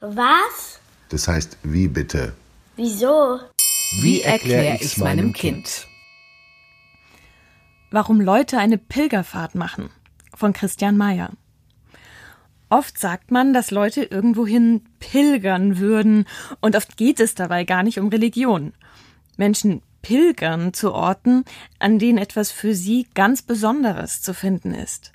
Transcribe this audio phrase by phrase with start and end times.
[0.00, 0.80] Was?
[1.10, 2.32] Das heißt, wie bitte?
[2.76, 3.38] Wieso?
[4.00, 5.86] Wie erkläre ich's meinem Kind?
[7.90, 9.90] Warum Leute eine Pilgerfahrt machen
[10.34, 11.30] von Christian Mayer.
[12.70, 16.24] Oft sagt man, dass Leute irgendwohin pilgern würden,
[16.60, 18.72] und oft geht es dabei gar nicht um Religion.
[19.36, 21.44] Menschen pilgern zu Orten,
[21.78, 25.12] an denen etwas für sie ganz Besonderes zu finden ist.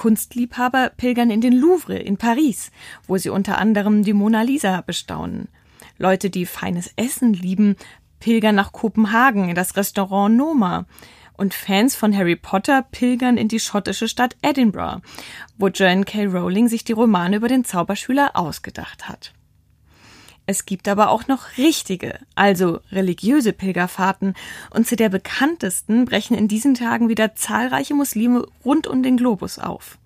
[0.00, 2.70] Kunstliebhaber pilgern in den Louvre in Paris,
[3.06, 5.48] wo sie unter anderem die Mona Lisa bestaunen.
[5.98, 7.76] Leute, die feines Essen lieben,
[8.18, 10.86] pilgern nach Kopenhagen in das Restaurant Noma.
[11.34, 15.02] Und Fans von Harry Potter pilgern in die schottische Stadt Edinburgh,
[15.58, 16.24] wo Joanne K.
[16.24, 19.34] Rowling sich die Romane über den Zauberschüler ausgedacht hat.
[20.50, 24.34] Es gibt aber auch noch richtige, also religiöse Pilgerfahrten,
[24.70, 29.60] und zu der bekanntesten brechen in diesen Tagen wieder zahlreiche Muslime rund um den Globus
[29.60, 29.96] auf.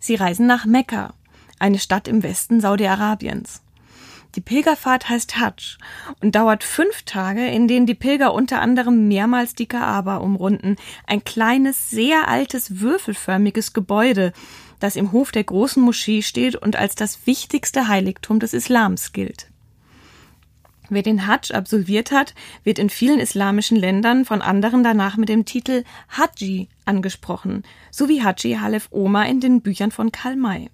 [0.00, 1.12] Sie reisen nach Mekka,
[1.58, 3.60] eine Stadt im Westen Saudi-Arabiens.
[4.36, 5.76] Die Pilgerfahrt heißt Hajj
[6.22, 10.76] und dauert fünf Tage, in denen die Pilger unter anderem mehrmals die Kaaba umrunden,
[11.06, 14.32] ein kleines, sehr altes, würfelförmiges Gebäude,
[14.80, 19.50] das im Hof der großen Moschee steht und als das wichtigste Heiligtum des Islams gilt.
[20.90, 25.44] Wer den Hajj absolviert hat, wird in vielen islamischen Ländern von anderen danach mit dem
[25.44, 30.70] Titel Haji angesprochen, so wie Haji Halef Oma in den Büchern von Karl May.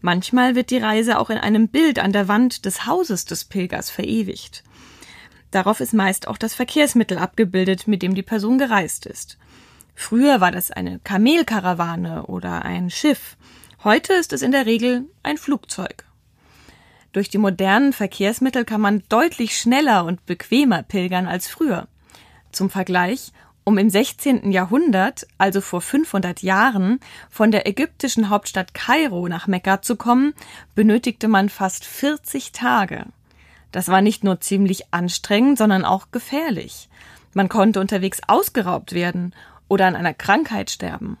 [0.00, 3.90] Manchmal wird die Reise auch in einem Bild an der Wand des Hauses des Pilgers
[3.90, 4.62] verewigt.
[5.50, 9.38] Darauf ist meist auch das Verkehrsmittel abgebildet, mit dem die Person gereist ist.
[9.94, 13.36] Früher war das eine Kamelkarawane oder ein Schiff.
[13.82, 16.04] Heute ist es in der Regel ein Flugzeug.
[17.14, 21.86] Durch die modernen Verkehrsmittel kann man deutlich schneller und bequemer pilgern als früher.
[22.50, 23.30] Zum Vergleich,
[23.62, 24.50] um im 16.
[24.50, 26.98] Jahrhundert, also vor 500 Jahren,
[27.30, 30.34] von der ägyptischen Hauptstadt Kairo nach Mekka zu kommen,
[30.74, 33.06] benötigte man fast 40 Tage.
[33.70, 36.88] Das war nicht nur ziemlich anstrengend, sondern auch gefährlich.
[37.32, 39.36] Man konnte unterwegs ausgeraubt werden
[39.68, 41.16] oder an einer Krankheit sterben.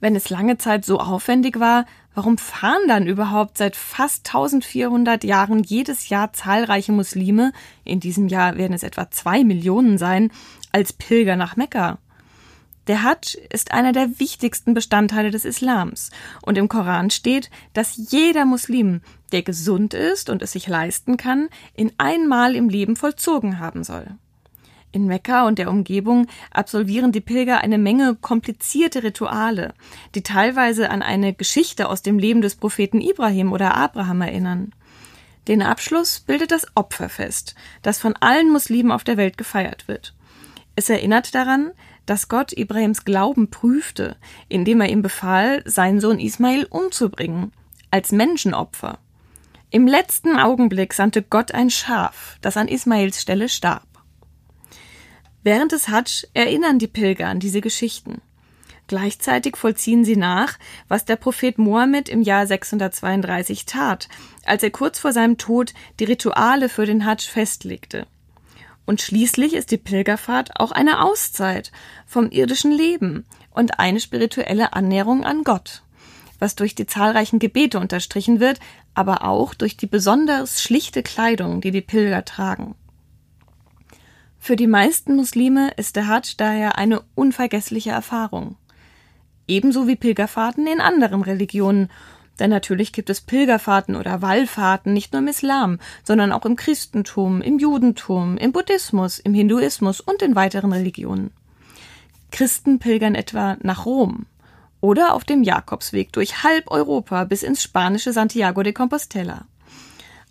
[0.00, 1.84] Wenn es lange Zeit so aufwendig war,
[2.14, 7.52] warum fahren dann überhaupt seit fast 1400 Jahren jedes Jahr zahlreiche Muslime,
[7.84, 10.32] in diesem Jahr werden es etwa zwei Millionen sein,
[10.72, 11.98] als Pilger nach Mekka?
[12.86, 16.10] Der Hadsch ist einer der wichtigsten Bestandteile des Islams
[16.42, 21.50] und im Koran steht, dass jeder Muslim, der gesund ist und es sich leisten kann,
[21.74, 24.06] in einmal im Leben vollzogen haben soll.
[24.92, 29.72] In Mekka und der Umgebung absolvieren die Pilger eine Menge komplizierte Rituale,
[30.16, 34.72] die teilweise an eine Geschichte aus dem Leben des Propheten Ibrahim oder Abraham erinnern.
[35.46, 40.14] Den Abschluss bildet das Opferfest, das von allen Muslimen auf der Welt gefeiert wird.
[40.74, 41.70] Es erinnert daran,
[42.06, 44.16] dass Gott Ibrahims Glauben prüfte,
[44.48, 47.52] indem er ihm befahl, seinen Sohn Ismail umzubringen,
[47.92, 48.98] als Menschenopfer.
[49.70, 53.86] Im letzten Augenblick sandte Gott ein Schaf, das an Ismails Stelle starb.
[55.42, 58.20] Während des Hadsch erinnern die Pilger an diese Geschichten.
[58.88, 60.58] Gleichzeitig vollziehen sie nach,
[60.88, 64.08] was der Prophet Mohammed im Jahr 632 tat,
[64.44, 68.06] als er kurz vor seinem Tod die Rituale für den Hadsch festlegte.
[68.86, 71.70] Und schließlich ist die Pilgerfahrt auch eine Auszeit
[72.04, 75.84] vom irdischen Leben und eine spirituelle Annäherung an Gott,
[76.40, 78.58] was durch die zahlreichen Gebete unterstrichen wird,
[78.94, 82.74] aber auch durch die besonders schlichte Kleidung, die die Pilger tragen.
[84.42, 88.56] Für die meisten Muslime ist der Hadsch daher eine unvergessliche Erfahrung.
[89.46, 91.90] Ebenso wie Pilgerfahrten in anderen Religionen.
[92.38, 97.42] Denn natürlich gibt es Pilgerfahrten oder Wallfahrten nicht nur im Islam, sondern auch im Christentum,
[97.42, 101.32] im Judentum, im Buddhismus, im Hinduismus und in weiteren Religionen.
[102.30, 104.24] Christen pilgern etwa nach Rom
[104.80, 109.44] oder auf dem Jakobsweg durch halb Europa bis ins spanische Santiago de Compostela.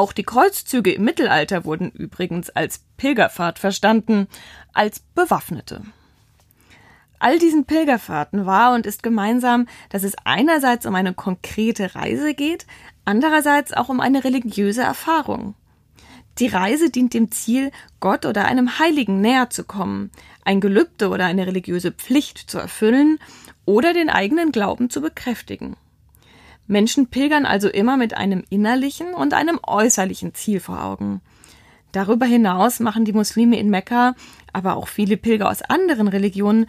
[0.00, 4.28] Auch die Kreuzzüge im Mittelalter wurden übrigens als Pilgerfahrt verstanden,
[4.72, 5.82] als bewaffnete.
[7.18, 12.66] All diesen Pilgerfahrten war und ist gemeinsam, dass es einerseits um eine konkrete Reise geht,
[13.04, 15.54] andererseits auch um eine religiöse Erfahrung.
[16.38, 17.70] Die Reise dient dem Ziel,
[18.00, 20.12] Gott oder einem Heiligen näher zu kommen,
[20.46, 23.18] ein Gelübde oder eine religiöse Pflicht zu erfüllen
[23.66, 25.76] oder den eigenen Glauben zu bekräftigen.
[26.70, 31.20] Menschen pilgern also immer mit einem innerlichen und einem äußerlichen Ziel vor Augen.
[31.90, 34.14] Darüber hinaus machen die Muslime in Mekka,
[34.52, 36.66] aber auch viele Pilger aus anderen Religionen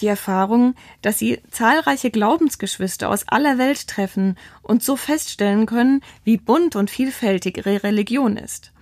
[0.00, 6.38] die Erfahrung, dass sie zahlreiche Glaubensgeschwister aus aller Welt treffen und so feststellen können, wie
[6.38, 8.72] bunt und vielfältig ihre Religion ist.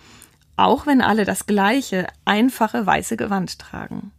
[0.55, 4.13] Auch wenn alle das gleiche, einfache weiße Gewand tragen.